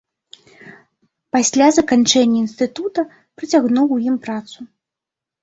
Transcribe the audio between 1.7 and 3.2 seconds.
заканчэння інстытута,